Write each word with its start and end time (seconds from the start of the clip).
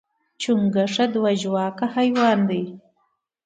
چنډخه 0.41 1.05
دوه 1.13 1.31
ژواکه 1.41 1.85
حیوان 1.95 2.39
دی 2.49 2.63